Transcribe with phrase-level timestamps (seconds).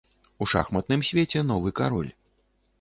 [0.43, 2.13] У шахматным свеце новы кароль.